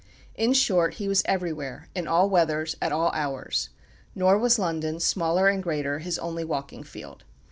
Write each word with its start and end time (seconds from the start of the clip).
In 0.33 0.53
short, 0.53 0.95
he 0.95 1.07
was 1.07 1.21
everywhere, 1.25 1.87
in 1.93 2.07
all 2.07 2.27
weathers, 2.27 2.75
at 2.81 2.91
all 2.91 3.11
hours. 3.13 3.69
Nor 4.15 4.35
was 4.39 4.57
London, 4.57 4.99
smaller 4.99 5.47
and 5.47 5.61
greater, 5.61 5.99
his 5.99 6.17
only 6.17 6.43
walking 6.43 6.81
field. 6.83 7.23